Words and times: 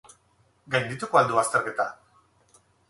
Gaindituko 0.75 1.21
al 1.21 1.31
du 1.33 1.39
azterketa? 1.43 1.89